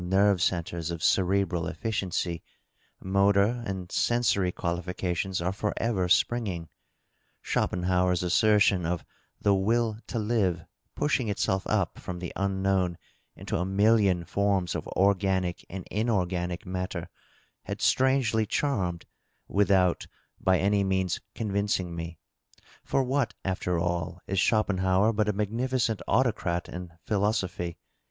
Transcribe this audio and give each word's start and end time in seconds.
663 0.01 0.25
nerve 0.25 0.41
centres 0.41 0.89
of 0.89 1.03
cerebral 1.03 1.65
efficiencv, 1.65 2.41
motor 3.03 3.61
and 3.67 3.91
sensory 3.91 4.51
analifications 4.57 5.39
are 5.39 5.53
forever 5.53 6.09
springing. 6.09 6.69
Schopenhauer 7.43 8.13
s 8.13 8.23
assertion 8.23 8.83
of 8.83 9.05
the" 9.39 9.53
will 9.69 9.99
to 10.07 10.17
live" 10.17 10.65
push 10.95 11.19
ing 11.19 11.27
itself 11.29 11.67
up 11.67 11.99
from 11.99 12.17
the 12.17 12.33
unknown 12.35 12.97
into 13.35 13.55
a 13.57 13.63
million 13.63 14.25
forms 14.25 14.73
of 14.73 14.87
organic 14.87 15.63
and 15.69 15.85
inorganic 15.91 16.65
matter 16.65 17.07
had 17.65 17.79
strangely 17.79 18.47
charmed 18.47 19.05
without 19.47 20.07
by 20.39 20.57
any 20.57 20.83
means 20.83 21.19
con 21.35 21.51
vincing 21.51 21.91
me; 21.93 22.17
for 22.83 23.03
what, 23.03 23.35
after 23.45 23.77
all, 23.77 24.19
is 24.25 24.39
Schopenhauer 24.39 25.13
but 25.13 25.29
a 25.29 25.31
magnificent 25.33 26.01
autocrat 26.07 26.67
in 26.67 26.91
philosophy? 27.05 27.77